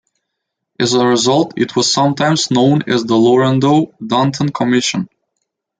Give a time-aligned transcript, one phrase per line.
[0.79, 5.07] As a result, it was sometimes known as the Laurendeau-Dunton commission.